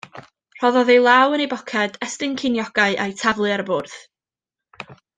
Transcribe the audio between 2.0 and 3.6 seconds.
estyn ceiniogau a'u taflu